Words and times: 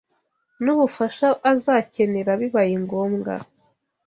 n’ubufasha 0.63 1.27
azakenera 1.51 2.31
bibaye 2.41 2.73
ngombwa 2.83 3.33